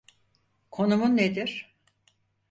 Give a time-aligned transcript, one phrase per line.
[0.71, 1.75] Konumun nedir?